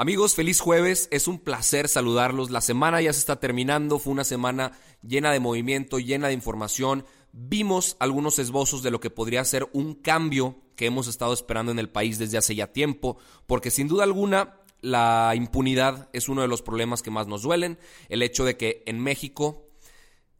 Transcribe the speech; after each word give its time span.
Amigos, 0.00 0.34
feliz 0.34 0.60
jueves. 0.60 1.08
Es 1.10 1.28
un 1.28 1.38
placer 1.38 1.86
saludarlos. 1.86 2.48
La 2.48 2.62
semana 2.62 3.02
ya 3.02 3.12
se 3.12 3.18
está 3.18 3.38
terminando. 3.38 3.98
Fue 3.98 4.14
una 4.14 4.24
semana 4.24 4.72
llena 5.02 5.30
de 5.30 5.40
movimiento, 5.40 5.98
llena 5.98 6.28
de 6.28 6.32
información. 6.32 7.04
Vimos 7.32 7.98
algunos 8.00 8.38
esbozos 8.38 8.82
de 8.82 8.90
lo 8.90 8.98
que 8.98 9.10
podría 9.10 9.44
ser 9.44 9.68
un 9.74 9.92
cambio 9.92 10.56
que 10.74 10.86
hemos 10.86 11.06
estado 11.06 11.34
esperando 11.34 11.70
en 11.70 11.78
el 11.78 11.90
país 11.90 12.18
desde 12.18 12.38
hace 12.38 12.54
ya 12.54 12.72
tiempo, 12.72 13.18
porque 13.46 13.70
sin 13.70 13.88
duda 13.88 14.04
alguna 14.04 14.62
la 14.80 15.34
impunidad 15.36 16.08
es 16.14 16.30
uno 16.30 16.40
de 16.40 16.48
los 16.48 16.62
problemas 16.62 17.02
que 17.02 17.10
más 17.10 17.26
nos 17.26 17.42
duelen. 17.42 17.78
El 18.08 18.22
hecho 18.22 18.46
de 18.46 18.56
que 18.56 18.82
en 18.86 19.00
México 19.00 19.68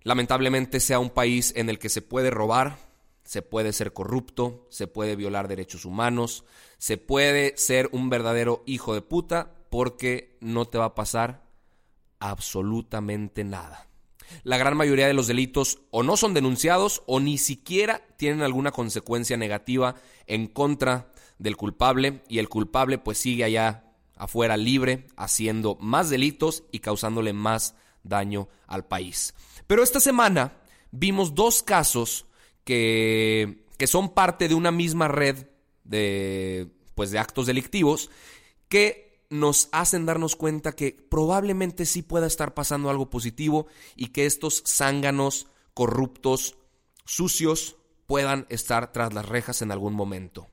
lamentablemente 0.04 0.80
sea 0.80 1.00
un 1.00 1.10
país 1.10 1.52
en 1.54 1.68
el 1.68 1.78
que 1.78 1.90
se 1.90 2.00
puede 2.00 2.30
robar, 2.30 2.78
se 3.30 3.42
puede 3.42 3.72
ser 3.72 3.92
corrupto, 3.92 4.66
se 4.70 4.88
puede 4.88 5.14
violar 5.14 5.46
derechos 5.46 5.84
humanos, 5.84 6.44
se 6.78 6.96
puede 6.96 7.56
ser 7.56 7.88
un 7.92 8.10
verdadero 8.10 8.64
hijo 8.66 8.92
de 8.92 9.02
puta 9.02 9.54
porque 9.70 10.36
no 10.40 10.64
te 10.64 10.78
va 10.78 10.86
a 10.86 10.94
pasar 10.96 11.44
absolutamente 12.18 13.44
nada. 13.44 13.86
La 14.42 14.58
gran 14.58 14.76
mayoría 14.76 15.06
de 15.06 15.14
los 15.14 15.28
delitos 15.28 15.78
o 15.92 16.02
no 16.02 16.16
son 16.16 16.34
denunciados 16.34 17.04
o 17.06 17.20
ni 17.20 17.38
siquiera 17.38 18.02
tienen 18.16 18.42
alguna 18.42 18.72
consecuencia 18.72 19.36
negativa 19.36 19.94
en 20.26 20.48
contra 20.48 21.12
del 21.38 21.56
culpable 21.56 22.24
y 22.26 22.40
el 22.40 22.48
culpable 22.48 22.98
pues 22.98 23.18
sigue 23.18 23.44
allá 23.44 23.92
afuera 24.16 24.56
libre 24.56 25.06
haciendo 25.16 25.76
más 25.76 26.10
delitos 26.10 26.64
y 26.72 26.80
causándole 26.80 27.32
más 27.32 27.76
daño 28.02 28.48
al 28.66 28.86
país. 28.86 29.34
Pero 29.68 29.84
esta 29.84 30.00
semana 30.00 30.56
vimos 30.90 31.36
dos 31.36 31.62
casos 31.62 32.26
que, 32.64 33.64
que 33.76 33.86
son 33.86 34.14
parte 34.14 34.48
de 34.48 34.54
una 34.54 34.70
misma 34.70 35.08
red 35.08 35.46
de, 35.84 36.68
pues, 36.94 37.10
de 37.10 37.18
actos 37.18 37.46
delictivos 37.46 38.10
que 38.68 39.24
nos 39.30 39.68
hacen 39.72 40.06
darnos 40.06 40.36
cuenta 40.36 40.72
que 40.72 40.92
probablemente 41.08 41.86
sí 41.86 42.02
pueda 42.02 42.26
estar 42.26 42.52
pasando 42.52 42.90
algo 42.90 43.10
positivo 43.10 43.68
y 43.96 44.08
que 44.08 44.26
estos 44.26 44.62
zánganos 44.66 45.46
corruptos, 45.72 46.56
sucios, 47.04 47.76
puedan 48.06 48.46
estar 48.48 48.92
tras 48.92 49.14
las 49.14 49.26
rejas 49.26 49.62
en 49.62 49.70
algún 49.70 49.94
momento. 49.94 50.49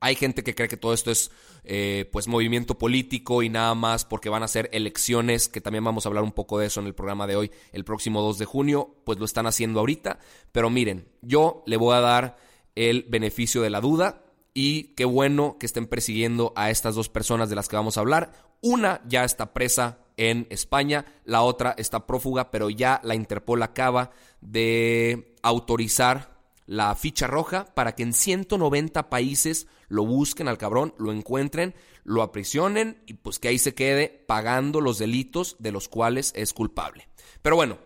Hay 0.00 0.14
gente 0.14 0.44
que 0.44 0.54
cree 0.54 0.68
que 0.68 0.76
todo 0.76 0.92
esto 0.92 1.10
es 1.10 1.30
eh, 1.64 2.08
pues 2.12 2.28
movimiento 2.28 2.78
político 2.78 3.42
y 3.42 3.48
nada 3.48 3.74
más 3.74 4.04
porque 4.04 4.28
van 4.28 4.42
a 4.42 4.48
ser 4.48 4.70
elecciones, 4.72 5.48
que 5.48 5.60
también 5.60 5.84
vamos 5.84 6.06
a 6.06 6.08
hablar 6.08 6.22
un 6.22 6.32
poco 6.32 6.58
de 6.58 6.66
eso 6.66 6.80
en 6.80 6.86
el 6.86 6.94
programa 6.94 7.26
de 7.26 7.36
hoy, 7.36 7.50
el 7.72 7.84
próximo 7.84 8.22
2 8.22 8.38
de 8.38 8.44
junio, 8.44 8.94
pues 9.04 9.18
lo 9.18 9.24
están 9.24 9.46
haciendo 9.46 9.80
ahorita. 9.80 10.20
Pero 10.52 10.70
miren, 10.70 11.08
yo 11.20 11.62
le 11.66 11.76
voy 11.76 11.96
a 11.96 12.00
dar 12.00 12.36
el 12.76 13.06
beneficio 13.08 13.60
de 13.60 13.70
la 13.70 13.80
duda 13.80 14.24
y 14.54 14.94
qué 14.94 15.04
bueno 15.04 15.56
que 15.58 15.66
estén 15.66 15.86
persiguiendo 15.86 16.52
a 16.54 16.70
estas 16.70 16.94
dos 16.94 17.08
personas 17.08 17.50
de 17.50 17.56
las 17.56 17.68
que 17.68 17.76
vamos 17.76 17.96
a 17.96 18.00
hablar. 18.00 18.32
Una 18.60 19.02
ya 19.06 19.24
está 19.24 19.52
presa 19.52 19.98
en 20.16 20.46
España, 20.50 21.04
la 21.24 21.42
otra 21.42 21.74
está 21.76 22.06
prófuga, 22.06 22.50
pero 22.50 22.70
ya 22.70 23.00
la 23.04 23.14
Interpol 23.14 23.62
acaba 23.62 24.10
de 24.40 25.36
autorizar 25.42 26.37
la 26.68 26.94
ficha 26.94 27.26
roja 27.26 27.64
para 27.74 27.94
que 27.94 28.02
en 28.02 28.12
190 28.12 29.08
países 29.08 29.66
lo 29.88 30.04
busquen 30.04 30.48
al 30.48 30.58
cabrón, 30.58 30.94
lo 30.98 31.12
encuentren, 31.12 31.74
lo 32.04 32.22
aprisionen 32.22 33.02
y 33.06 33.14
pues 33.14 33.38
que 33.38 33.48
ahí 33.48 33.58
se 33.58 33.74
quede 33.74 34.22
pagando 34.28 34.82
los 34.82 34.98
delitos 34.98 35.56
de 35.58 35.72
los 35.72 35.88
cuales 35.88 36.30
es 36.36 36.52
culpable. 36.52 37.08
Pero 37.40 37.56
bueno, 37.56 37.78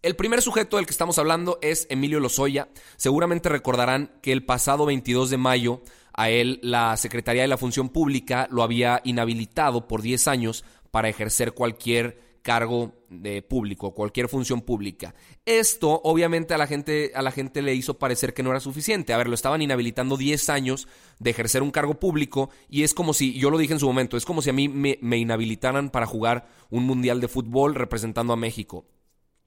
el 0.00 0.14
primer 0.14 0.42
sujeto 0.42 0.76
del 0.76 0.86
que 0.86 0.92
estamos 0.92 1.18
hablando 1.18 1.58
es 1.60 1.88
Emilio 1.90 2.20
Lozoya. 2.20 2.68
Seguramente 2.96 3.48
recordarán 3.48 4.12
que 4.22 4.30
el 4.30 4.44
pasado 4.44 4.86
22 4.86 5.30
de 5.30 5.36
mayo 5.36 5.82
a 6.12 6.30
él 6.30 6.60
la 6.62 6.96
Secretaría 6.96 7.42
de 7.42 7.48
la 7.48 7.58
Función 7.58 7.88
Pública 7.88 8.46
lo 8.48 8.62
había 8.62 9.00
inhabilitado 9.02 9.88
por 9.88 10.02
10 10.02 10.28
años 10.28 10.64
para 10.92 11.08
ejercer 11.08 11.52
cualquier 11.52 12.23
cargo 12.44 12.92
de 13.08 13.40
público, 13.40 13.94
cualquier 13.94 14.28
función 14.28 14.60
pública. 14.60 15.14
Esto 15.46 16.02
obviamente 16.04 16.52
a 16.52 16.58
la 16.58 16.66
gente 16.66 17.10
a 17.14 17.22
la 17.22 17.32
gente 17.32 17.62
le 17.62 17.74
hizo 17.74 17.98
parecer 17.98 18.34
que 18.34 18.42
no 18.42 18.50
era 18.50 18.60
suficiente. 18.60 19.14
A 19.14 19.16
ver, 19.16 19.28
lo 19.28 19.34
estaban 19.34 19.62
inhabilitando 19.62 20.18
10 20.18 20.50
años 20.50 20.86
de 21.18 21.30
ejercer 21.30 21.62
un 21.62 21.70
cargo 21.70 21.98
público 21.98 22.50
y 22.68 22.82
es 22.82 22.92
como 22.92 23.14
si, 23.14 23.32
yo 23.38 23.48
lo 23.48 23.56
dije 23.56 23.72
en 23.72 23.80
su 23.80 23.86
momento, 23.86 24.18
es 24.18 24.26
como 24.26 24.42
si 24.42 24.50
a 24.50 24.52
mí 24.52 24.68
me, 24.68 24.98
me 25.00 25.16
inhabilitaran 25.16 25.88
para 25.88 26.04
jugar 26.04 26.46
un 26.68 26.84
mundial 26.84 27.18
de 27.22 27.28
fútbol 27.28 27.74
representando 27.74 28.34
a 28.34 28.36
México. 28.36 28.84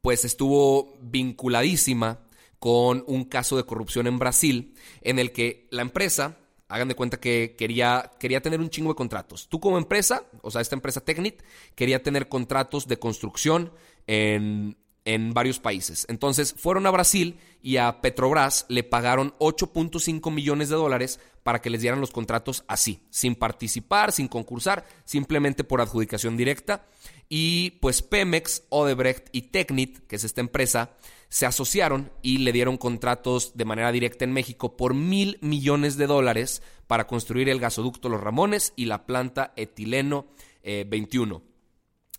pues 0.01 0.25
estuvo 0.25 0.97
vinculadísima 1.01 2.21
con 2.59 3.05
un 3.07 3.25
caso 3.25 3.57
de 3.57 3.65
corrupción 3.65 4.07
en 4.07 4.19
Brasil, 4.19 4.75
en 5.01 5.19
el 5.19 5.33
que 5.33 5.67
la 5.71 5.83
empresa, 5.83 6.39
hagan 6.69 6.89
de 6.89 6.95
cuenta 6.95 7.21
que 7.21 7.55
quería, 7.57 8.13
quería 8.19 8.41
tener 8.41 8.61
un 8.61 8.71
chingo 8.71 8.91
de 8.91 8.97
contratos. 8.97 9.49
Tú 9.49 9.61
como 9.61 9.79
empresa, 9.79 10.25
o 10.43 10.51
sea, 10.51 10.61
esta 10.61 10.75
empresa 10.75 11.05
Technic, 11.05 11.45
quería 11.75 12.03
tener 12.03 12.29
contratos 12.29 12.89
de 12.89 12.99
construcción 12.99 13.73
en 14.07 14.77
en 15.05 15.35
varios 15.35 15.59
países. 15.59 16.07
Entonces 16.09 16.55
fueron 16.57 16.87
a 16.87 16.91
Brasil 16.91 17.39
y 17.63 17.77
a 17.77 18.01
Petrobras 18.01 18.67
le 18.69 18.83
pagaron 18.85 19.35
8.5 19.39 20.33
millones 20.33 20.69
de 20.69 20.77
dólares 20.77 21.21
para 21.43 21.61
que 21.61 21.71
les 21.71 21.81
dieran 21.81 22.01
los 22.01 22.13
contratos 22.13 22.65
así, 22.69 23.01
sin 23.11 23.35
participar, 23.35 24.13
sin 24.13 24.29
concursar, 24.29 24.85
simplemente 25.05 25.65
por 25.65 25.81
adjudicación 25.81 26.37
directa. 26.37 26.87
Y 27.29 27.73
pues 27.81 28.03
Pemex, 28.03 28.65
Odebrecht 28.69 29.29
y 29.33 29.43
Tecnit, 29.43 30.07
que 30.07 30.17
es 30.17 30.25
esta 30.25 30.41
empresa, 30.41 30.91
se 31.29 31.47
asociaron 31.47 32.13
y 32.21 32.39
le 32.39 32.53
dieron 32.53 32.77
contratos 32.77 33.57
de 33.57 33.65
manera 33.65 33.91
directa 33.91 34.25
en 34.25 34.33
México 34.33 34.77
por 34.77 34.95
mil 34.95 35.39
millones 35.41 35.97
de 35.97 36.07
dólares 36.07 36.63
para 36.87 37.07
construir 37.07 37.49
el 37.49 37.59
gasoducto 37.59 38.09
Los 38.09 38.21
Ramones 38.21 38.73
y 38.77 38.85
la 38.85 39.07
planta 39.07 39.53
etileno 39.57 40.27
21. 40.63 41.37
Eh, 41.37 41.41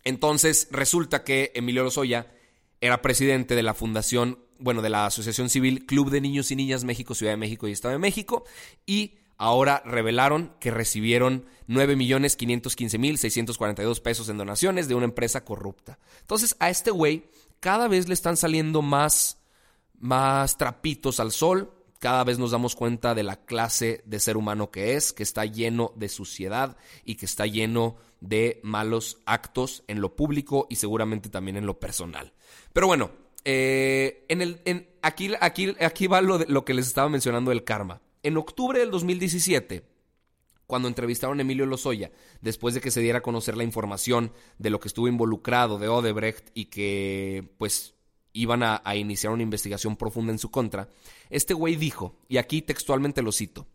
Entonces 0.04 0.68
resulta 0.70 1.22
que 1.22 1.52
Emilio 1.54 1.84
Lozoya 1.84 2.26
era 2.84 3.00
presidente 3.00 3.54
de 3.54 3.62
la 3.62 3.72
fundación, 3.72 4.38
bueno, 4.58 4.82
de 4.82 4.90
la 4.90 5.06
Asociación 5.06 5.48
Civil 5.48 5.86
Club 5.86 6.10
de 6.10 6.20
Niños 6.20 6.50
y 6.50 6.56
Niñas 6.56 6.84
México, 6.84 7.14
Ciudad 7.14 7.32
de 7.32 7.38
México 7.38 7.66
y 7.66 7.72
Estado 7.72 7.92
de 7.92 7.98
México, 7.98 8.44
y 8.84 9.14
ahora 9.38 9.82
revelaron 9.86 10.52
que 10.60 10.70
recibieron 10.70 11.46
9.515.642 11.66 14.02
pesos 14.02 14.28
en 14.28 14.36
donaciones 14.36 14.86
de 14.86 14.96
una 14.96 15.06
empresa 15.06 15.46
corrupta. 15.46 15.98
Entonces, 16.20 16.56
a 16.60 16.68
este 16.68 16.90
güey 16.90 17.30
cada 17.58 17.88
vez 17.88 18.06
le 18.06 18.12
están 18.12 18.36
saliendo 18.36 18.82
más, 18.82 19.38
más 19.98 20.58
trapitos 20.58 21.20
al 21.20 21.32
sol, 21.32 21.72
cada 22.04 22.22
vez 22.22 22.38
nos 22.38 22.50
damos 22.50 22.76
cuenta 22.76 23.14
de 23.14 23.22
la 23.22 23.46
clase 23.46 24.02
de 24.04 24.20
ser 24.20 24.36
humano 24.36 24.70
que 24.70 24.94
es, 24.94 25.14
que 25.14 25.22
está 25.22 25.46
lleno 25.46 25.94
de 25.96 26.10
suciedad 26.10 26.76
y 27.02 27.14
que 27.14 27.24
está 27.24 27.46
lleno 27.46 27.96
de 28.20 28.60
malos 28.62 29.22
actos 29.24 29.84
en 29.88 30.02
lo 30.02 30.14
público 30.14 30.66
y 30.68 30.76
seguramente 30.76 31.30
también 31.30 31.56
en 31.56 31.64
lo 31.64 31.80
personal. 31.80 32.34
Pero 32.74 32.88
bueno, 32.88 33.10
eh, 33.46 34.26
en 34.28 34.42
el, 34.42 34.60
en, 34.66 34.86
aquí, 35.00 35.32
aquí, 35.40 35.74
aquí 35.80 36.06
va 36.06 36.20
lo, 36.20 36.40
lo 36.40 36.66
que 36.66 36.74
les 36.74 36.88
estaba 36.88 37.08
mencionando 37.08 37.52
del 37.52 37.64
karma. 37.64 38.02
En 38.22 38.36
octubre 38.36 38.80
del 38.80 38.90
2017, 38.90 39.82
cuando 40.66 40.88
entrevistaron 40.88 41.38
a 41.38 41.40
Emilio 41.40 41.64
Lozoya, 41.64 42.10
después 42.42 42.74
de 42.74 42.82
que 42.82 42.90
se 42.90 43.00
diera 43.00 43.20
a 43.20 43.22
conocer 43.22 43.56
la 43.56 43.64
información 43.64 44.30
de 44.58 44.68
lo 44.68 44.78
que 44.78 44.88
estuvo 44.88 45.08
involucrado 45.08 45.78
de 45.78 45.88
Odebrecht 45.88 46.50
y 46.52 46.66
que 46.66 47.48
pues 47.56 47.93
iban 48.34 48.62
a, 48.62 48.82
iniciar 48.96 49.32
una 49.32 49.42
investigación 49.42 49.96
profunda 49.96 50.32
en 50.32 50.38
su 50.38 50.50
contra, 50.50 50.90
este 51.30 51.54
güey 51.54 51.76
dijo, 51.76 52.18
y 52.28 52.36
aquí 52.36 52.60
textualmente 52.60 53.22
lo 53.22 53.32
cito, 53.32 53.66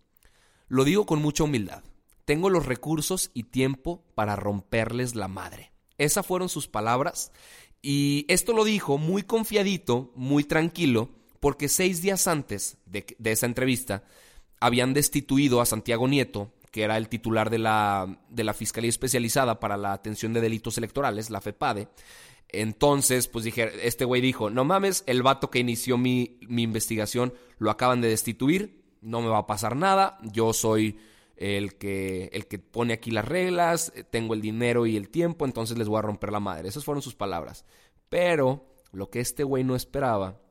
lo 0.67 0.83
digo 0.83 1.07
con 1.07 1.21
mucha 1.21 1.45
humildad, 1.45 1.83
tengo 2.25 2.51
los 2.51 2.67
recursos 2.67 3.31
y 3.33 3.43
tiempo 3.43 4.03
para 4.13 4.35
romperles 4.35 5.15
la 5.15 5.27
madre. 5.27 5.71
Esas 5.97 6.25
fueron 6.25 6.49
sus 6.49 6.67
palabras 6.67 7.31
y 7.81 8.25
esto 8.27 8.53
lo 8.53 8.65
dijo 8.65 8.99
muy 8.99 9.23
confiadito, 9.23 10.11
muy 10.15 10.43
tranquilo, 10.43 11.09
porque 11.39 11.69
seis 11.69 12.01
días 12.01 12.27
antes 12.27 12.77
de, 12.85 13.05
de 13.17 13.31
esa 13.31 13.47
entrevista 13.47 14.03
habían 14.59 14.93
destituido 14.93 15.61
a 15.61 15.65
Santiago 15.65 16.07
Nieto, 16.07 16.53
que 16.71 16.83
era 16.83 16.97
el 16.97 17.09
titular 17.09 17.49
de 17.49 17.59
la, 17.59 18.19
de 18.29 18.43
la 18.43 18.53
Fiscalía 18.53 18.89
Especializada 18.89 19.59
para 19.59 19.77
la 19.77 19.93
Atención 19.93 20.33
de 20.33 20.41
Delitos 20.41 20.77
Electorales, 20.77 21.29
la 21.29 21.41
FEPADE. 21.41 21.87
Entonces, 22.49 23.27
pues 23.27 23.45
dije, 23.45 23.87
este 23.87 24.05
güey 24.05 24.21
dijo, 24.21 24.49
no 24.49 24.65
mames, 24.65 25.03
el 25.05 25.21
vato 25.21 25.51
que 25.51 25.59
inició 25.59 25.97
mi, 25.97 26.39
mi, 26.47 26.63
investigación 26.63 27.33
lo 27.59 27.69
acaban 27.69 28.01
de 28.01 28.09
destituir, 28.09 28.83
no 29.01 29.21
me 29.21 29.29
va 29.29 29.39
a 29.39 29.47
pasar 29.47 29.75
nada, 29.75 30.17
yo 30.23 30.51
soy 30.53 30.97
el 31.37 31.75
que, 31.75 32.29
el 32.33 32.47
que 32.47 32.57
pone 32.59 32.93
aquí 32.93 33.11
las 33.11 33.25
reglas, 33.25 33.93
tengo 34.09 34.33
el 34.33 34.41
dinero 34.41 34.87
y 34.87 34.97
el 34.97 35.09
tiempo, 35.09 35.45
entonces 35.45 35.77
les 35.77 35.87
voy 35.87 35.99
a 35.99 36.03
romper 36.03 36.31
la 36.31 36.39
madre. 36.39 36.67
Esas 36.67 36.83
fueron 36.83 37.01
sus 37.01 37.15
palabras. 37.15 37.65
Pero 38.09 38.65
lo 38.91 39.09
que 39.09 39.19
este 39.19 39.43
güey 39.43 39.63
no 39.63 39.75
esperaba 39.75 40.41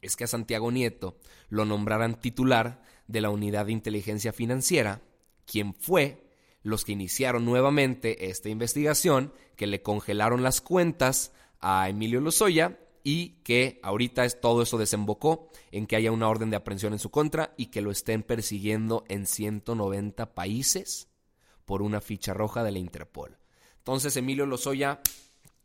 es 0.00 0.16
que 0.16 0.24
a 0.24 0.28
Santiago 0.28 0.72
Nieto 0.72 1.18
lo 1.48 1.64
nombraran 1.64 2.20
titular 2.20 2.82
de 3.06 3.20
la 3.20 3.30
Unidad 3.30 3.66
de 3.66 3.72
Inteligencia 3.72 4.32
Financiera, 4.32 5.02
quien 5.46 5.74
fue 5.74 6.24
los 6.62 6.84
que 6.84 6.92
iniciaron 6.92 7.44
nuevamente 7.44 8.30
esta 8.30 8.48
investigación, 8.48 9.32
que 9.56 9.66
le 9.66 9.82
congelaron 9.82 10.42
las 10.42 10.60
cuentas 10.60 11.32
a 11.62 11.88
Emilio 11.88 12.20
Lozoya 12.20 12.78
y 13.04 13.40
que 13.42 13.80
ahorita 13.82 14.24
es, 14.24 14.40
todo 14.40 14.62
eso 14.62 14.78
desembocó 14.78 15.48
en 15.70 15.86
que 15.86 15.96
haya 15.96 16.12
una 16.12 16.28
orden 16.28 16.50
de 16.50 16.56
aprehensión 16.56 16.92
en 16.92 16.98
su 16.98 17.10
contra 17.10 17.54
y 17.56 17.66
que 17.66 17.80
lo 17.80 17.90
estén 17.90 18.22
persiguiendo 18.22 19.04
en 19.08 19.26
190 19.26 20.34
países 20.34 21.08
por 21.64 21.82
una 21.82 22.00
ficha 22.00 22.34
roja 22.34 22.62
de 22.62 22.72
la 22.72 22.78
Interpol. 22.78 23.38
Entonces 23.78 24.16
Emilio 24.16 24.46
Lozoya, 24.46 25.00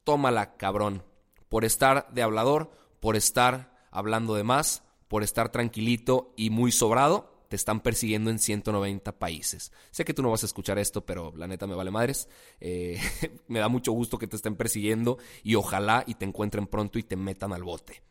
tómala 0.04 0.56
cabrón, 0.56 1.04
por 1.50 1.66
estar 1.66 2.12
de 2.14 2.22
hablador, 2.22 2.72
por 3.00 3.16
estar 3.16 3.76
hablando 3.92 4.36
de 4.36 4.44
más, 4.44 4.84
por 5.08 5.24
estar 5.24 5.52
tranquilito 5.52 6.34
y 6.36 6.50
muy 6.50 6.72
sobrado, 6.72 7.37
te 7.48 7.56
están 7.56 7.82
persiguiendo 7.82 8.30
en 8.30 8.40
190 8.40 9.18
países. 9.20 9.72
Sé 9.92 10.06
que 10.06 10.14
tú 10.14 10.22
no 10.22 10.32
vas 10.32 10.44
a 10.44 10.46
escuchar 10.46 10.78
esto, 10.80 11.06
pero 11.06 11.34
la 11.36 11.48
neta 11.48 11.68
me 11.68 11.76
vale 11.76 11.92
madres. 11.92 12.28
Eh, 12.60 13.00
me 13.48 13.60
da 13.60 13.70
mucho 13.70 13.92
gusto 13.92 14.18
que 14.18 14.28
te 14.28 14.36
estén 14.36 14.56
persiguiendo 14.56 15.18
y 15.44 15.56
ojalá 15.56 16.04
y 16.08 16.16
te 16.16 16.26
encuentren 16.26 16.68
pronto 16.68 17.00
y 17.00 17.04
te 17.04 17.16
metan 17.16 17.54
al 17.54 17.64
bote. 17.64 18.02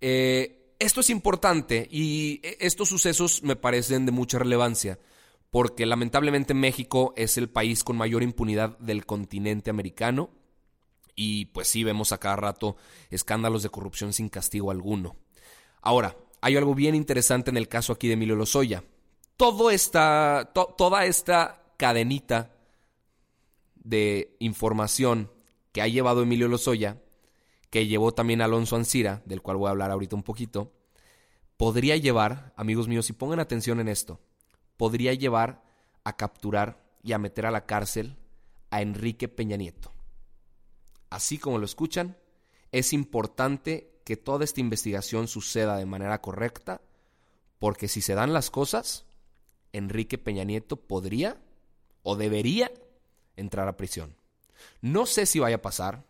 Eh, 0.00 0.74
esto 0.78 1.00
es 1.00 1.10
importante 1.10 1.86
y 1.90 2.40
estos 2.42 2.88
sucesos 2.88 3.42
me 3.42 3.56
parecen 3.56 4.06
de 4.06 4.12
mucha 4.12 4.38
relevancia 4.38 4.98
porque 5.50 5.84
lamentablemente 5.84 6.54
México 6.54 7.12
es 7.16 7.36
el 7.36 7.50
país 7.50 7.84
con 7.84 7.96
mayor 7.96 8.22
impunidad 8.22 8.78
del 8.78 9.04
continente 9.04 9.68
americano 9.68 10.30
y 11.14 11.46
pues 11.46 11.68
sí 11.68 11.84
vemos 11.84 12.12
a 12.12 12.18
cada 12.18 12.36
rato 12.36 12.76
escándalos 13.10 13.62
de 13.62 13.68
corrupción 13.68 14.12
sin 14.12 14.28
castigo 14.28 14.70
alguno. 14.70 15.16
Ahora, 15.82 16.16
hay 16.40 16.56
algo 16.56 16.74
bien 16.74 16.94
interesante 16.94 17.50
en 17.50 17.56
el 17.56 17.68
caso 17.68 17.92
aquí 17.92 18.08
de 18.08 18.14
Emilio 18.14 18.36
Lozoya. 18.36 18.84
Todo 19.36 19.70
esta, 19.70 20.50
to, 20.54 20.74
toda 20.76 21.06
esta 21.06 21.62
cadenita 21.76 22.54
de 23.74 24.36
información 24.40 25.30
que 25.72 25.82
ha 25.82 25.88
llevado 25.88 26.22
Emilio 26.22 26.48
Lozoya, 26.48 27.00
que 27.70 27.86
llevó 27.86 28.12
también 28.12 28.42
Alonso 28.42 28.76
Ancira, 28.76 29.22
del 29.24 29.42
cual 29.42 29.56
voy 29.56 29.68
a 29.68 29.70
hablar 29.70 29.90
ahorita 29.90 30.16
un 30.16 30.22
poquito, 30.22 30.72
podría 31.56 31.96
llevar, 31.96 32.52
amigos 32.56 32.88
míos, 32.88 33.08
y 33.10 33.12
pongan 33.12 33.40
atención 33.40 33.80
en 33.80 33.88
esto, 33.88 34.20
podría 34.76 35.14
llevar 35.14 35.62
a 36.04 36.16
capturar 36.16 36.82
y 37.02 37.12
a 37.12 37.18
meter 37.18 37.46
a 37.46 37.50
la 37.50 37.66
cárcel 37.66 38.16
a 38.70 38.82
Enrique 38.82 39.28
Peña 39.28 39.56
Nieto. 39.56 39.92
Así 41.10 41.38
como 41.38 41.58
lo 41.58 41.64
escuchan, 41.64 42.16
es 42.72 42.92
importante 42.92 43.89
que 44.04 44.16
toda 44.16 44.44
esta 44.44 44.60
investigación 44.60 45.28
suceda 45.28 45.76
de 45.76 45.86
manera 45.86 46.20
correcta, 46.20 46.80
porque 47.58 47.88
si 47.88 48.00
se 48.00 48.14
dan 48.14 48.32
las 48.32 48.50
cosas, 48.50 49.04
Enrique 49.72 50.18
Peña 50.18 50.44
Nieto 50.44 50.76
podría 50.76 51.40
o 52.02 52.16
debería 52.16 52.70
entrar 53.36 53.68
a 53.68 53.76
prisión. 53.76 54.16
No 54.80 55.06
sé 55.06 55.26
si 55.26 55.38
vaya 55.38 55.56
a 55.56 55.62
pasar. 55.62 56.04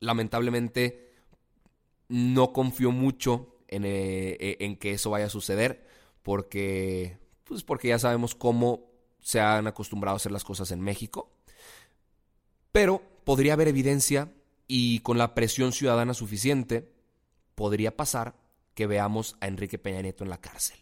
Lamentablemente 0.00 1.12
no 2.08 2.52
confío 2.52 2.90
mucho 2.90 3.56
en, 3.68 3.84
eh, 3.84 4.56
en 4.60 4.76
que 4.76 4.92
eso 4.92 5.10
vaya 5.10 5.26
a 5.26 5.30
suceder 5.30 5.86
porque 6.22 7.18
pues 7.44 7.62
porque 7.64 7.88
ya 7.88 7.98
sabemos 7.98 8.34
cómo 8.34 8.90
se 9.20 9.40
han 9.40 9.66
acostumbrado 9.66 10.14
a 10.14 10.18
hacer 10.18 10.32
las 10.32 10.44
cosas 10.44 10.70
en 10.70 10.80
México. 10.80 11.30
Pero 12.72 13.02
podría 13.24 13.54
haber 13.54 13.68
evidencia 13.68 14.32
y 14.68 15.00
con 15.00 15.18
la 15.18 15.34
presión 15.34 15.72
ciudadana 15.72 16.14
suficiente, 16.14 16.92
podría 17.54 17.96
pasar 17.96 18.36
que 18.74 18.86
veamos 18.86 19.36
a 19.40 19.48
Enrique 19.48 19.78
Peña 19.78 20.02
Nieto 20.02 20.22
en 20.22 20.30
la 20.30 20.40
cárcel. 20.40 20.78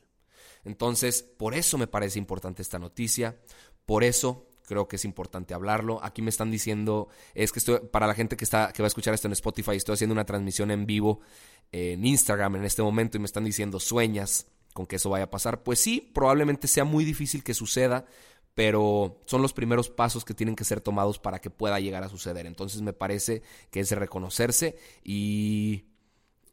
Entonces, 0.65 1.23
por 1.23 1.55
eso 1.55 1.79
me 1.79 1.87
parece 1.87 2.19
importante 2.19 2.61
esta 2.61 2.79
noticia, 2.79 3.41
por 3.87 4.05
eso 4.05 4.49
creo 4.67 4.89
que 4.89 4.97
es 4.97 5.05
importante 5.05 5.55
hablarlo. 5.55 6.03
Aquí 6.05 6.21
me 6.21 6.31
están 6.31 6.51
diciendo, 6.51 7.09
es 7.35 7.53
que 7.53 7.61
estoy, 7.61 7.79
para 7.91 8.07
la 8.07 8.15
gente 8.15 8.37
que, 8.37 8.45
está, 8.45 8.73
que 8.73 8.83
va 8.83 8.87
a 8.87 8.89
escuchar 8.89 9.15
esto 9.15 9.29
en 9.29 9.33
Spotify, 9.33 9.77
estoy 9.77 9.95
haciendo 9.95 10.13
una 10.13 10.27
transmisión 10.27 10.71
en 10.71 10.85
vivo 10.85 11.21
en 11.73 12.05
Instagram 12.05 12.57
en 12.57 12.65
este 12.65 12.83
momento 12.83 13.17
y 13.17 13.21
me 13.21 13.27
están 13.27 13.45
diciendo, 13.45 13.81
sueñas 13.81 14.47
con 14.73 14.87
que 14.87 14.97
eso 14.97 15.11
vaya 15.11 15.25
a 15.25 15.31
pasar. 15.31 15.63
Pues 15.63 15.81
sí, 15.81 16.11
probablemente 16.13 16.69
sea 16.69 16.85
muy 16.85 17.05
difícil 17.05 17.43
que 17.43 17.55
suceda, 17.55 18.05
pero 18.57 19.21
son 19.27 19.43
los 19.43 19.53
primeros 19.53 19.91
pasos 19.91 20.25
que 20.25 20.33
tienen 20.33 20.57
que 20.57 20.65
ser 20.65 20.81
tomados 20.81 21.19
para 21.19 21.41
que 21.41 21.51
pueda 21.51 21.79
llegar 21.79 22.03
a 22.03 22.09
suceder. 22.09 22.47
Entonces 22.47 22.81
me 22.81 22.95
parece 22.95 23.43
que 23.71 23.81
es 23.81 23.91
de 23.91 23.97
reconocerse 23.97 24.79
y, 25.05 25.85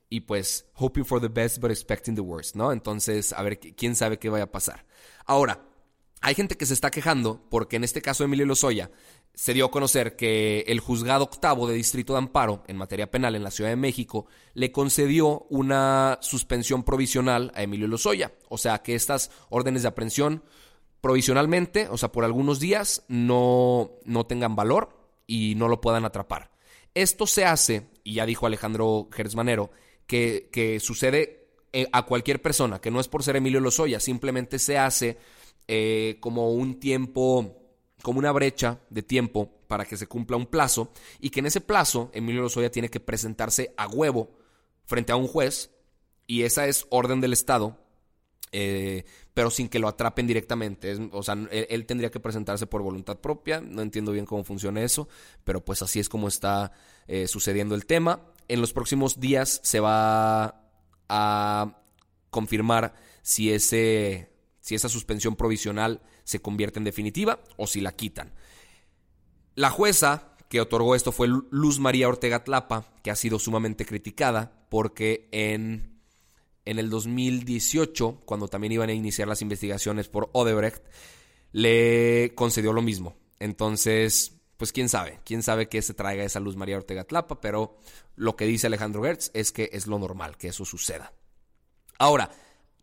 y 0.10 0.20
pues 0.20 0.68
hoping 0.74 1.06
for 1.06 1.22
the 1.22 1.30
best 1.30 1.60
but 1.60 1.72
expecting 1.72 2.14
the 2.14 2.20
worst, 2.20 2.58
¿no? 2.58 2.74
Entonces, 2.74 3.32
a 3.32 3.42
ver, 3.42 3.58
quién 3.58 3.96
sabe 3.96 4.20
qué 4.20 4.30
vaya 4.30 4.44
a 4.44 4.52
pasar. 4.52 4.86
Ahora, 5.26 5.66
hay 6.20 6.36
gente 6.36 6.58
que 6.58 6.66
se 6.66 6.74
está 6.74 6.92
quejando 6.92 7.48
porque 7.50 7.78
en 7.78 7.86
este 7.86 8.02
caso 8.02 8.26
Emilio 8.26 8.46
Lozoya 8.46 8.92
se 9.34 9.54
dio 9.54 9.68
a 9.68 9.72
conocer 9.72 10.18
que 10.18 10.66
el 10.68 10.82
juzgado 10.82 11.24
octavo 11.24 11.70
de 11.70 11.76
Distrito 11.76 12.12
de 12.12 12.20
Amparo 12.20 12.66
en 12.68 12.76
materia 12.76 13.10
penal 13.10 13.36
en 13.36 13.44
la 13.44 13.52
Ciudad 13.52 13.70
de 13.70 13.78
México 13.78 14.28
le 14.54 14.74
concedió 14.74 15.48
una 15.50 16.18
suspensión 16.22 16.84
provisional 16.84 17.54
a 17.56 17.64
Emilio 17.64 17.88
Lozoya. 17.88 18.34
O 18.50 18.58
sea 18.58 18.84
que 18.84 18.94
estas 18.94 19.32
órdenes 19.50 19.84
de 19.84 19.88
aprehensión 19.88 20.44
provisionalmente, 21.04 21.90
o 21.90 21.98
sea, 21.98 22.14
por 22.14 22.24
algunos 22.24 22.62
días, 22.62 23.04
no, 23.10 23.92
no 24.06 24.26
tengan 24.26 24.56
valor 24.56 24.98
y 25.28 25.54
no 25.56 25.68
lo 25.68 25.82
puedan 25.82 26.06
atrapar. 26.06 26.52
Esto 26.94 27.28
se 27.28 27.44
hace, 27.44 27.90
y 28.06 28.14
ya 28.14 28.26
dijo 28.26 28.46
Alejandro 28.46 29.10
Gersmanero, 29.12 29.70
que, 30.08 30.48
que 30.50 30.80
sucede 30.80 31.50
eh, 31.74 31.88
a 31.92 32.06
cualquier 32.06 32.42
persona, 32.42 32.80
que 32.80 32.90
no 32.90 33.02
es 33.02 33.10
por 33.10 33.22
ser 33.22 33.36
Emilio 33.36 33.60
Lozoya, 33.60 34.00
simplemente 34.00 34.60
se 34.60 34.78
hace 34.78 35.18
eh, 35.68 36.20
como 36.22 36.54
un 36.54 36.80
tiempo, 36.80 37.54
como 38.02 38.20
una 38.20 38.32
brecha 38.32 38.80
de 38.90 39.04
tiempo 39.04 39.52
para 39.68 39.84
que 39.84 39.98
se 39.98 40.08
cumpla 40.08 40.38
un 40.38 40.46
plazo 40.46 40.94
y 41.20 41.32
que 41.32 41.42
en 41.42 41.48
ese 41.48 41.60
plazo 41.60 42.12
Emilio 42.14 42.44
Lozoya 42.44 42.72
tiene 42.72 42.88
que 42.88 43.02
presentarse 43.02 43.74
a 43.76 43.88
huevo 43.90 44.38
frente 44.86 45.12
a 45.12 45.18
un 45.18 45.28
juez 45.28 45.70
y 46.28 46.44
esa 46.44 46.66
es 46.66 46.88
orden 46.92 47.20
del 47.20 47.34
Estado, 47.34 47.78
eh, 48.54 49.04
pero 49.34 49.50
sin 49.50 49.68
que 49.68 49.80
lo 49.80 49.88
atrapen 49.88 50.28
directamente. 50.28 50.96
o 51.12 51.24
sea, 51.24 51.36
él, 51.52 51.86
tendría 51.86 52.12
que 52.12 52.20
presentarse 52.20 52.68
por 52.68 52.82
voluntad 52.82 53.20
propia, 53.20 53.62
no 53.62 53.82
entiendo 53.82 54.12
bien 54.12 54.26
cómo 54.26 54.44
funciona 54.44 54.82
eso, 54.82 55.08
pero 55.44 55.64
pues 55.64 55.82
así 55.82 56.00
es 56.00 56.10
como 56.10 56.28
está 56.28 56.72
eh, 57.08 57.28
sucediendo 57.28 57.76
el 57.76 57.86
tema. 57.86 58.22
En 58.48 58.62
los 58.62 58.74
próximos 58.74 59.20
días 59.20 59.60
se 59.64 59.80
va 59.80 60.62
a 61.10 61.82
confirmar 62.30 62.94
si, 63.22 63.52
ese, 63.52 64.32
si 64.60 64.76
esa 64.76 64.90
suspensión 64.90 65.36
provisional 65.36 66.02
se 66.24 66.42
convierte 66.42 66.80
en 66.80 66.86
definitiva 66.86 67.40
o 67.58 67.68
si 67.68 67.82
la 67.82 67.94
quitan. 67.94 68.34
La 69.56 69.70
jueza 69.70 70.36
que 70.50 70.62
otorgó 70.62 70.96
esto 70.96 71.12
fue 71.12 71.28
Luz 71.28 71.80
María 71.80 72.08
Ortega 72.08 72.44
Tlapa, 72.44 72.94
que 73.02 73.12
ha 73.12 73.16
sido 73.16 73.40
sumamente 73.40 73.86
criticada 73.86 74.66
porque 74.70 75.28
en, 75.32 75.93
en 76.66 76.80
el 76.80 76.90
2018, 76.90 78.22
cuando 78.26 78.48
también 78.48 78.74
iban 78.74 78.90
a 78.90 78.94
iniciar 78.94 79.28
las 79.28 79.42
investigaciones 79.42 80.08
por 80.08 80.30
Odebrecht, 80.34 80.84
le 81.52 82.34
concedió 82.36 82.74
lo 82.74 82.82
mismo. 82.82 83.16
Entonces, 83.40 84.38
pues 84.58 84.72
quién 84.72 84.90
sabe, 84.90 85.20
quién 85.26 85.44
sabe 85.44 85.68
que 85.68 85.82
se 85.82 85.94
traiga 85.94 86.24
esa 86.24 86.40
Luz 86.40 86.56
María 86.56 86.78
Ortega 86.78 87.04
Tlapa, 87.04 87.42
pero 87.42 87.78
lo 88.16 88.36
que 88.36 88.46
dice 88.46 88.68
Alejandro 88.68 89.04
Gertz 89.04 89.32
es 89.34 89.52
que 89.52 89.70
es 89.74 89.88
lo 89.88 90.00
normal 90.00 90.38
que 90.38 90.50
eso 90.50 90.66
suceda. 90.66 91.14
Ahora, 92.00 92.32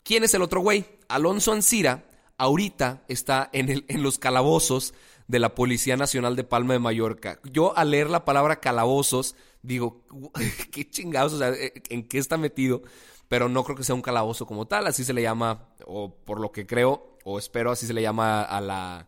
¿quién 0.03 0.25
es 0.25 0.35
el 0.35 0.43
otro 0.43 0.61
güey? 0.61 0.85
Alonso 1.09 1.53
Ancira 1.53 2.07
ahorita 2.37 3.05
está 3.09 3.51
en, 3.53 3.69
el, 3.69 3.85
en 3.89 4.03
los 4.03 4.19
calabozos 4.19 4.95
de 5.29 5.39
la 5.39 5.55
Policía 5.55 5.97
Nacional 5.97 6.37
de 6.37 6.45
Palma 6.45 6.73
de 6.73 6.81
Mallorca. 6.81 7.39
Yo 7.45 7.77
al 7.77 7.91
leer 7.91 8.11
la 8.11 8.25
palabra 8.25 8.61
calabozos 8.61 9.37
digo, 9.63 10.05
qué 10.73 10.89
chingados, 10.89 11.35
o 11.35 11.39
sea, 11.39 11.51
eh, 11.51 11.83
¿en 11.89 12.07
qué 12.07 12.19
está 12.19 12.37
metido? 12.37 12.83
Pero 13.31 13.49
no 13.49 13.63
creo 13.63 13.77
que 13.77 13.85
sea 13.85 13.95
un 13.95 14.03
calabozo 14.03 14.45
como 14.45 14.67
tal, 14.67 14.89
así 14.89 15.05
se 15.05 15.13
le 15.13 15.23
llama, 15.23 15.69
o 15.87 16.13
por 16.13 16.41
lo 16.41 16.51
que 16.51 16.67
creo, 16.67 17.17
o 17.23 17.39
espero, 17.39 17.71
así 17.71 17.87
se 17.87 17.95
le 17.95 18.03
llama 18.03 18.43
a, 18.43 18.61
la, 18.61 19.07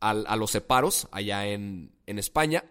a, 0.00 0.36
los 0.36 0.50
separos 0.50 1.08
allá 1.12 1.46
en, 1.46 1.94
en 2.06 2.18
España. 2.18 2.64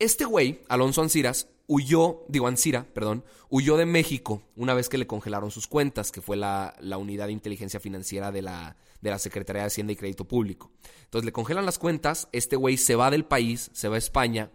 Este 0.00 0.24
güey, 0.24 0.62
Alonso 0.68 1.00
Anciras, 1.00 1.46
huyó, 1.68 2.24
digo 2.26 2.48
Ancira, 2.48 2.88
perdón, 2.92 3.24
huyó 3.50 3.76
de 3.76 3.86
México 3.86 4.42
una 4.56 4.74
vez 4.74 4.88
que 4.88 4.98
le 4.98 5.06
congelaron 5.06 5.52
sus 5.52 5.68
cuentas, 5.68 6.10
que 6.10 6.20
fue 6.20 6.36
la, 6.36 6.74
la 6.80 6.98
unidad 6.98 7.26
de 7.26 7.32
inteligencia 7.32 7.78
financiera 7.78 8.32
de 8.32 8.42
la, 8.42 8.76
de 9.00 9.10
la 9.10 9.20
Secretaría 9.20 9.62
de 9.62 9.68
Hacienda 9.68 9.92
y 9.92 9.96
Crédito 9.96 10.26
Público. 10.26 10.72
Entonces 11.04 11.24
le 11.24 11.30
congelan 11.30 11.66
las 11.66 11.78
cuentas, 11.78 12.26
este 12.32 12.56
güey 12.56 12.78
se 12.78 12.96
va 12.96 13.12
del 13.12 13.26
país, 13.26 13.70
se 13.74 13.86
va 13.88 13.94
a 13.94 13.98
España, 13.98 14.50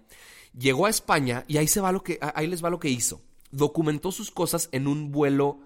llegó 0.53 0.85
a 0.85 0.89
España 0.89 1.45
y 1.47 1.55
ahí, 1.55 1.67
se 1.69 1.79
va 1.79 1.93
lo 1.93 2.03
que, 2.03 2.19
ahí 2.35 2.47
les 2.47 2.61
va 2.61 2.69
lo 2.69 2.81
que 2.81 2.89
hizo. 2.89 3.21
Documentó 3.51 4.12
sus 4.12 4.31
cosas 4.31 4.70
en 4.72 4.88
un 4.88 5.12
vuelo 5.12 5.60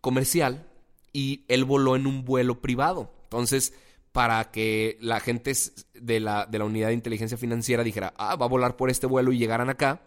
comercial 0.00 0.66
y 1.12 1.44
él 1.48 1.64
voló 1.64 1.96
en 1.96 2.06
un 2.06 2.24
vuelo 2.24 2.60
privado. 2.60 3.12
Entonces, 3.24 3.74
para 4.12 4.50
que 4.50 4.96
la 5.00 5.20
gente 5.20 5.52
de 5.94 6.20
la, 6.20 6.46
de 6.46 6.58
la 6.58 6.64
unidad 6.64 6.88
de 6.88 6.94
inteligencia 6.94 7.38
financiera 7.38 7.84
dijera, 7.84 8.14
ah, 8.16 8.36
va 8.36 8.46
a 8.46 8.48
volar 8.48 8.76
por 8.76 8.90
este 8.90 9.06
vuelo 9.06 9.32
y 9.32 9.38
llegaran 9.38 9.68
acá, 9.70 10.00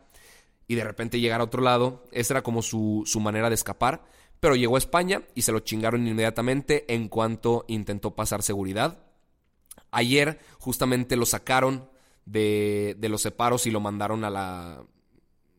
y 0.71 0.75
de 0.75 0.85
repente 0.85 1.19
llegar 1.19 1.41
a 1.41 1.43
otro 1.43 1.61
lado. 1.61 2.07
Esa 2.13 2.35
era 2.35 2.43
como 2.43 2.61
su, 2.61 3.05
manera 3.19 3.49
de 3.49 3.55
escapar. 3.55 4.05
Pero 4.39 4.55
llegó 4.55 4.75
a 4.75 4.79
España 4.79 5.23
y 5.35 5.41
se 5.41 5.51
lo 5.51 5.59
chingaron 5.59 6.07
inmediatamente 6.07 6.85
en 6.93 7.09
cuanto 7.09 7.65
intentó 7.67 8.15
pasar 8.15 8.41
seguridad. 8.41 8.97
Ayer 9.91 10.39
justamente 10.59 11.17
lo 11.17 11.25
sacaron 11.25 11.89
de, 12.25 12.95
de 12.97 13.09
los 13.09 13.21
separos 13.21 13.67
y 13.67 13.71
lo 13.71 13.81
mandaron 13.81 14.23
a 14.23 14.29
la... 14.29 14.83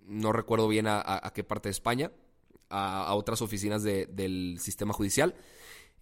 No 0.07 0.33
recuerdo 0.33 0.69
bien 0.69 0.87
a, 0.89 1.33
qué 1.35 1.45
parte 1.45 1.69
de 1.69 1.73
España, 1.73 2.11
a, 2.69 3.15
otras 3.15 3.43
oficinas 3.43 3.83
del 3.83 4.59
sistema 4.61 4.93
judicial. 4.93 5.35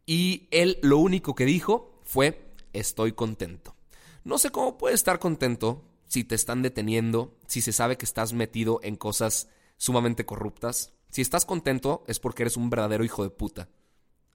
Y 0.06 0.48
él 0.50 0.78
lo 0.82 0.98
único 0.98 1.34
que 1.34 1.44
dijo 1.44 2.00
fue, 2.02 2.52
estoy 2.72 3.12
contento. 3.12 3.76
No 4.24 4.38
sé 4.38 4.50
cómo 4.50 4.76
puede 4.78 4.94
estar 4.94 5.18
contento 5.18 5.84
si 6.06 6.24
te 6.24 6.34
están 6.34 6.62
deteniendo, 6.62 7.36
si 7.46 7.62
se 7.62 7.72
sabe 7.72 7.96
que 7.96 8.04
estás 8.04 8.32
metido 8.32 8.80
en 8.82 8.96
cosas 8.96 9.48
sumamente 9.76 10.26
corruptas. 10.26 10.92
Si 11.08 11.22
estás 11.22 11.44
contento 11.44 12.04
es 12.06 12.18
porque 12.18 12.42
eres 12.42 12.56
un 12.56 12.70
verdadero 12.70 13.04
hijo 13.04 13.22
de 13.22 13.30
puta. 13.30 13.68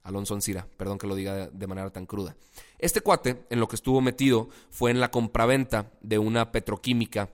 Alonso 0.02 0.34
Ancira, 0.34 0.68
perdón 0.76 0.98
que 0.98 1.06
lo 1.06 1.14
diga 1.14 1.48
de 1.48 1.66
manera 1.66 1.90
tan 1.90 2.06
cruda. 2.06 2.36
Este 2.78 3.00
cuate, 3.00 3.44
en 3.50 3.60
lo 3.60 3.68
que 3.68 3.76
estuvo 3.76 4.00
metido, 4.00 4.48
fue 4.70 4.90
en 4.90 5.00
la 5.00 5.10
compraventa 5.10 5.92
de 6.00 6.18
una 6.18 6.52
petroquímica 6.52 7.28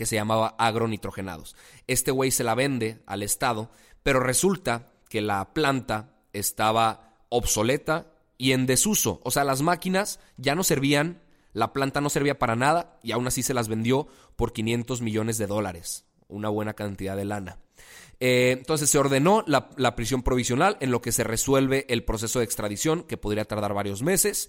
que 0.00 0.06
se 0.06 0.16
llamaba 0.16 0.54
agronitrogenados. 0.56 1.56
Este 1.86 2.10
güey 2.10 2.30
se 2.30 2.42
la 2.42 2.54
vende 2.54 3.02
al 3.04 3.22
Estado, 3.22 3.70
pero 4.02 4.18
resulta 4.18 4.88
que 5.10 5.20
la 5.20 5.52
planta 5.52 6.14
estaba 6.32 7.18
obsoleta 7.28 8.06
y 8.38 8.52
en 8.52 8.64
desuso. 8.64 9.20
O 9.24 9.30
sea, 9.30 9.44
las 9.44 9.60
máquinas 9.60 10.18
ya 10.38 10.54
no 10.54 10.64
servían 10.64 11.20
la 11.52 11.74
planta 11.74 12.00
no 12.00 12.08
servía 12.08 12.38
para 12.38 12.56
nada 12.56 12.98
y 13.02 13.12
aún 13.12 13.26
así 13.26 13.42
se 13.42 13.52
las 13.52 13.68
vendió 13.68 14.08
por 14.36 14.54
500 14.54 15.02
millones 15.02 15.36
de 15.36 15.46
dólares, 15.46 16.06
una 16.28 16.48
buena 16.48 16.72
cantidad 16.72 17.14
de 17.14 17.26
lana. 17.26 17.58
Eh, 18.20 18.54
entonces 18.56 18.88
se 18.88 18.96
ordenó 18.96 19.44
la, 19.46 19.68
la, 19.76 19.96
prisión 19.96 20.22
provisional 20.22 20.78
en 20.80 20.92
lo 20.92 21.02
que 21.02 21.12
se 21.12 21.24
resuelve 21.24 21.84
el 21.90 22.04
proceso 22.04 22.38
de 22.38 22.46
extradición, 22.46 23.02
que 23.02 23.18
podría 23.18 23.44
tardar 23.44 23.74
varios 23.74 24.02
meses. 24.02 24.48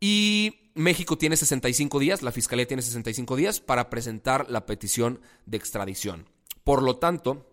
Y 0.00 0.59
México 0.80 1.18
tiene 1.18 1.36
65 1.36 1.98
días, 1.98 2.22
la 2.22 2.32
Fiscalía 2.32 2.66
tiene 2.66 2.82
65 2.82 3.36
días 3.36 3.60
para 3.60 3.90
presentar 3.90 4.50
la 4.50 4.66
petición 4.66 5.20
de 5.46 5.56
extradición. 5.56 6.28
Por 6.64 6.82
lo 6.82 6.96
tanto, 6.96 7.46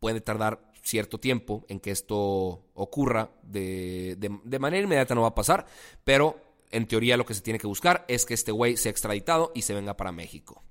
puede 0.00 0.20
tardar 0.20 0.72
cierto 0.82 1.18
tiempo 1.18 1.64
en 1.68 1.80
que 1.80 1.90
esto 1.90 2.64
ocurra. 2.74 3.30
De, 3.42 4.16
de, 4.16 4.58
manera 4.58 4.82
inmediata 4.82 5.14
no 5.14 5.22
va 5.22 5.28
a 5.28 5.34
pasar, 5.34 5.66
pero 6.04 6.40
en 6.70 6.86
teoría 6.86 7.16
lo 7.16 7.26
que 7.26 7.34
se 7.34 7.42
tiene 7.42 7.58
que 7.58 7.66
buscar 7.66 8.04
es 8.08 8.24
que 8.24 8.34
este 8.34 8.52
güey 8.52 8.76
sea 8.76 8.90
extraditado 8.90 9.52
y 9.54 9.62
se 9.62 9.74
venga 9.74 9.96
para 9.96 10.12
México. 10.12 10.62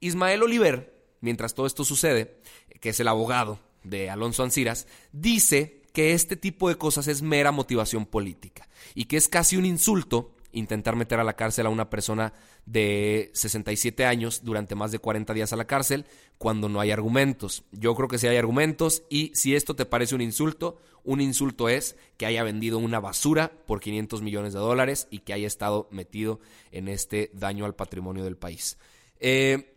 Ismael 0.00 0.42
Oliver, 0.42 0.94
mientras 1.20 1.54
todo 1.54 1.66
esto 1.66 1.84
sucede, 1.84 2.40
que 2.80 2.90
es 2.90 3.00
el 3.00 3.08
abogado 3.08 3.58
de 3.82 4.08
Alonso 4.10 4.42
Anciras, 4.42 4.86
dice 5.12 5.82
que 5.92 6.12
este 6.12 6.36
tipo 6.36 6.68
de 6.68 6.76
cosas 6.76 7.08
es 7.08 7.22
mera 7.22 7.52
motivación 7.52 8.06
política 8.06 8.68
y 8.94 9.06
que 9.06 9.16
es 9.16 9.28
casi 9.28 9.56
un 9.56 9.64
insulto 9.64 10.35
intentar 10.56 10.96
meter 10.96 11.20
a 11.20 11.24
la 11.24 11.36
cárcel 11.36 11.66
a 11.66 11.70
una 11.70 11.90
persona 11.90 12.32
de 12.64 13.30
67 13.34 14.04
años 14.04 14.42
durante 14.42 14.74
más 14.74 14.90
de 14.90 14.98
40 14.98 15.34
días 15.34 15.52
a 15.52 15.56
la 15.56 15.66
cárcel 15.66 16.06
cuando 16.38 16.68
no 16.68 16.80
hay 16.80 16.90
argumentos. 16.90 17.64
Yo 17.72 17.94
creo 17.94 18.08
que 18.08 18.18
sí 18.18 18.26
hay 18.26 18.36
argumentos 18.36 19.02
y 19.10 19.32
si 19.34 19.54
esto 19.54 19.76
te 19.76 19.84
parece 19.84 20.14
un 20.14 20.22
insulto, 20.22 20.78
un 21.04 21.20
insulto 21.20 21.68
es 21.68 21.96
que 22.16 22.26
haya 22.26 22.42
vendido 22.42 22.78
una 22.78 23.00
basura 23.00 23.52
por 23.66 23.80
500 23.80 24.22
millones 24.22 24.54
de 24.54 24.58
dólares 24.58 25.06
y 25.10 25.20
que 25.20 25.34
haya 25.34 25.46
estado 25.46 25.88
metido 25.90 26.40
en 26.72 26.88
este 26.88 27.30
daño 27.34 27.64
al 27.64 27.74
patrimonio 27.74 28.24
del 28.24 28.36
país. 28.36 28.78
Eh, 29.20 29.76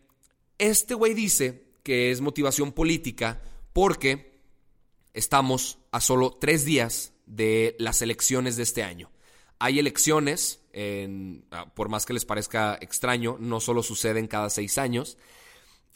este 0.57 0.93
güey 0.93 1.13
dice 1.13 1.65
que 1.83 2.12
es 2.12 2.21
motivación 2.21 2.71
política 2.71 3.41
porque 3.74 4.39
estamos 5.13 5.77
a 5.91 6.00
solo 6.00 6.31
tres 6.39 6.65
días 6.65 7.13
de 7.25 7.75
las 7.79 8.01
elecciones 8.01 8.55
de 8.55 8.63
este 8.63 8.83
año. 8.83 9.12
Hay 9.59 9.77
elecciones, 9.77 10.61
ah, 11.51 11.65
por 11.75 11.89
más 11.89 12.05
que 12.05 12.13
les 12.13 12.25
parezca 12.25 12.77
extraño, 12.81 13.37
no 13.39 13.59
solo 13.59 13.83
suceden 13.83 14.27
cada 14.27 14.49
seis 14.49 14.77
años. 14.77 15.17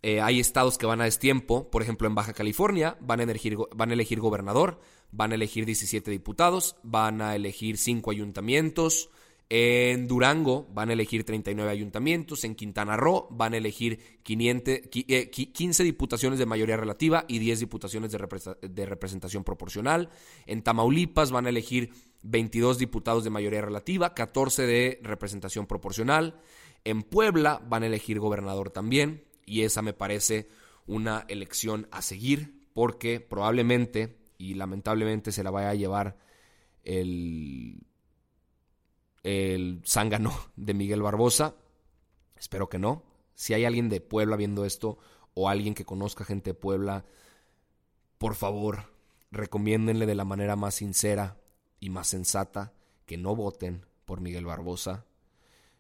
Eh, 0.02 0.20
hay 0.20 0.42
estados 0.42 0.78
que 0.78 0.86
van 0.86 1.00
a 1.00 1.06
destiempo, 1.06 1.72
por 1.72 1.82
ejemplo 1.82 2.10
en 2.10 2.16
Baja 2.16 2.34
California 2.34 2.98
van 3.00 3.22
a, 3.22 3.24
elegir, 3.24 3.58
van 3.74 3.90
a 3.90 3.94
elegir 3.94 4.20
gobernador, 4.20 4.82
van 5.12 5.32
a 5.32 5.36
elegir 5.36 5.66
17 5.66 6.12
diputados, 6.12 6.76
van 6.84 7.22
a 7.22 7.36
elegir 7.38 7.78
5 7.78 8.12
ayuntamientos, 8.12 9.10
en 9.50 10.08
Durango 10.08 10.68
van 10.74 10.90
a 10.90 10.94
elegir 10.94 11.26
39 11.26 11.70
ayuntamientos, 11.70 12.44
en 12.44 12.56
Quintana 12.56 12.98
Roo 12.98 13.28
van 13.30 13.54
a 13.54 13.58
elegir 13.58 14.00
15 14.24 14.90
eh, 14.94 15.84
diputaciones 15.84 16.40
de 16.40 16.46
mayoría 16.46 16.78
relativa 16.78 17.26
y 17.28 17.40
10 17.40 17.60
diputaciones 17.60 18.12
de 18.12 18.86
representación 18.86 19.44
proporcional, 19.44 20.10
en 20.48 20.64
Tamaulipas 20.64 21.32
van 21.32 21.46
a 21.46 21.50
elegir 21.50 21.92
22 22.24 22.80
diputados 22.80 23.24
de 23.24 23.30
mayoría 23.30 23.62
relativa, 23.62 24.14
14 24.14 24.66
de 24.66 25.00
representación 25.04 25.68
proporcional. 25.68 26.40
En 26.86 27.04
Puebla 27.04 27.62
van 27.68 27.84
a 27.84 27.88
elegir 27.88 28.20
gobernador 28.20 28.70
también 28.70 29.24
y 29.46 29.62
esa 29.62 29.82
me 29.82 29.94
parece 29.94 30.48
una 30.88 31.26
elección 31.28 31.88
a 31.92 32.02
seguir 32.02 32.64
porque 32.74 33.20
probablemente 33.20 34.18
y 34.38 34.56
lamentablemente 34.56 35.32
se 35.32 35.44
la 35.44 35.52
vaya 35.52 35.70
a 35.70 35.76
llevar 35.76 36.18
el, 36.84 37.86
el 39.24 39.82
zángano 39.86 40.34
de 40.56 40.74
Miguel 40.74 41.02
Barbosa. 41.02 41.56
Espero 42.36 42.70
que 42.70 42.80
no. 42.80 43.04
Si 43.36 43.54
hay 43.54 43.66
alguien 43.66 43.90
de 43.90 44.02
Puebla 44.02 44.36
viendo 44.36 44.66
esto, 44.66 45.00
o 45.34 45.50
alguien 45.50 45.74
que 45.74 45.86
conozca 45.86 46.26
gente 46.26 46.52
de 46.52 46.56
Puebla, 46.56 47.06
por 48.18 48.36
favor, 48.36 48.92
recomiéndenle 49.32 50.06
de 50.06 50.16
la 50.16 50.26
manera 50.26 50.56
más 50.56 50.76
sincera 50.76 51.38
y 51.80 51.90
más 51.90 52.08
sensata 52.08 52.74
que 53.06 53.18
no 53.18 53.36
voten 53.36 53.86
por 54.06 54.22
Miguel 54.22 54.46
Barbosa. 54.46 55.06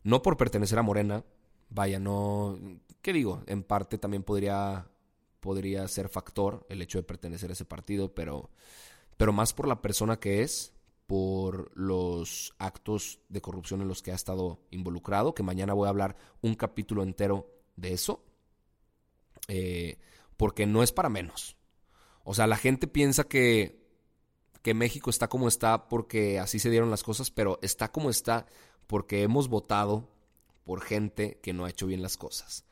No 0.04 0.22
por 0.22 0.38
pertenecer 0.38 0.80
a 0.80 0.84
Morena, 0.84 1.24
vaya, 1.70 2.00
no, 2.00 2.60
¿qué 3.02 3.14
digo? 3.14 3.44
En 3.46 3.64
parte 3.64 3.98
también 3.98 4.24
podría, 4.24 4.88
podría 5.40 5.88
ser 5.88 6.10
factor 6.10 6.66
el 6.70 6.82
hecho 6.82 6.98
de 6.98 7.04
pertenecer 7.04 7.50
a 7.50 7.54
ese 7.54 7.66
partido, 7.66 8.14
pero, 8.14 8.50
pero 9.18 9.32
más 9.32 9.54
por 9.54 9.68
la 9.68 9.82
persona 9.82 10.20
que 10.20 10.42
es, 10.42 10.74
por 11.08 11.72
los 11.78 12.54
actos 12.58 13.20
de 13.30 13.42
corrupción 13.42 13.82
en 13.82 13.88
los 13.88 14.02
que 14.02 14.12
ha 14.12 14.16
estado 14.16 14.60
involucrado, 14.72 15.34
que 15.36 15.44
mañana 15.44 15.74
voy 15.74 15.88
a 15.88 15.90
hablar 15.90 16.16
un 16.42 16.56
capítulo 16.56 17.04
entero 17.04 17.50
de 17.76 17.94
eso, 17.94 18.24
eh, 19.48 20.00
porque 20.38 20.66
no 20.66 20.84
es 20.84 20.92
para 20.92 21.10
menos. 21.10 21.58
O 22.24 22.34
sea, 22.34 22.48
la 22.48 22.58
gente 22.58 22.88
piensa 22.88 23.26
que, 23.26 23.84
que 24.62 24.74
México 24.74 25.10
está 25.10 25.28
como 25.28 25.48
está 25.48 25.88
porque 25.90 26.40
así 26.40 26.60
se 26.60 26.70
dieron 26.70 26.90
las 26.90 27.04
cosas, 27.04 27.32
pero 27.32 27.60
está 27.62 27.92
como 27.92 28.10
está 28.10 28.46
porque 28.88 29.24
hemos 29.24 29.50
votado 29.50 30.10
por 30.64 30.82
gente 30.82 31.40
que 31.42 31.54
no 31.54 31.66
ha 31.66 31.70
hecho 31.70 31.88
bien 31.88 32.02
las 32.02 32.18
cosas. 32.18 32.66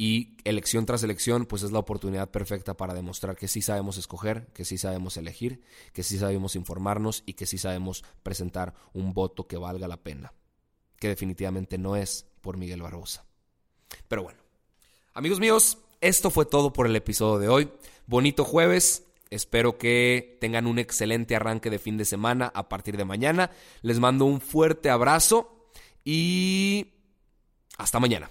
Y 0.00 0.36
elección 0.44 0.86
tras 0.86 1.02
elección, 1.02 1.44
pues 1.44 1.64
es 1.64 1.72
la 1.72 1.80
oportunidad 1.80 2.30
perfecta 2.30 2.76
para 2.76 2.94
demostrar 2.94 3.34
que 3.34 3.48
sí 3.48 3.62
sabemos 3.62 3.98
escoger, 3.98 4.46
que 4.54 4.64
sí 4.64 4.78
sabemos 4.78 5.16
elegir, 5.16 5.60
que 5.92 6.04
sí 6.04 6.18
sabemos 6.18 6.54
informarnos 6.54 7.24
y 7.26 7.32
que 7.32 7.46
sí 7.46 7.58
sabemos 7.58 8.04
presentar 8.22 8.74
un 8.92 9.12
voto 9.12 9.48
que 9.48 9.56
valga 9.56 9.88
la 9.88 9.96
pena. 9.96 10.32
Que 11.00 11.08
definitivamente 11.08 11.78
no 11.78 11.96
es 11.96 12.26
por 12.42 12.56
Miguel 12.56 12.80
Barbosa. 12.80 13.26
Pero 14.06 14.22
bueno, 14.22 14.38
amigos 15.14 15.40
míos, 15.40 15.78
esto 16.00 16.30
fue 16.30 16.46
todo 16.46 16.72
por 16.72 16.86
el 16.86 16.94
episodio 16.94 17.40
de 17.40 17.48
hoy. 17.48 17.68
Bonito 18.06 18.44
jueves. 18.44 19.04
Espero 19.30 19.78
que 19.78 20.38
tengan 20.40 20.68
un 20.68 20.78
excelente 20.78 21.34
arranque 21.34 21.70
de 21.70 21.80
fin 21.80 21.96
de 21.96 22.04
semana 22.04 22.52
a 22.54 22.68
partir 22.68 22.96
de 22.96 23.04
mañana. 23.04 23.50
Les 23.82 23.98
mando 23.98 24.26
un 24.26 24.40
fuerte 24.40 24.90
abrazo 24.90 25.70
y 26.04 26.94
hasta 27.78 27.98
mañana. 27.98 28.30